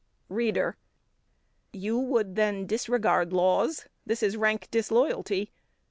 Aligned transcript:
READER: 0.29 0.77
You 1.73 1.99
would 1.99 2.35
then 2.35 2.65
disregard 2.65 3.33
laws 3.33 3.85
this 4.03 4.23
is 4.23 4.35
rank 4.35 4.67
disloyalty. 4.71 5.51